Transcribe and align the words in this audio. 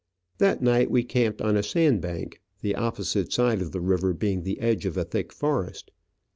That 0.39 0.63
night 0.63 0.89
we 0.89 1.03
camped 1.03 1.43
on 1.43 1.55
a 1.55 1.61
sand 1.61 2.01
bank, 2.01 2.41
the 2.61 2.73
opposite 2.73 3.31
side 3.31 3.61
of 3.61 3.71
the 3.71 3.81
river 3.81 4.13
being 4.15 4.41
the 4.41 4.59
edge 4.59 4.87
of 4.87 4.97
a 4.97 5.03
thick 5.05 5.31
forest. 5.31 5.91